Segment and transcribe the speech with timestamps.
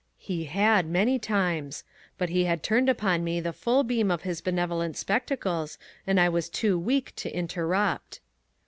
[0.17, 1.83] He had, many times.
[2.17, 5.77] But he had turned upon me the full beam of his benevolent spectacles
[6.07, 8.19] and I was too weak to interrupt.